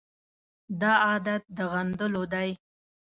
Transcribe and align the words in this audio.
دا 0.81 0.91
عادت 1.07 1.43
د 1.57 1.57
غندلو 1.71 2.23
دی. 2.33 2.49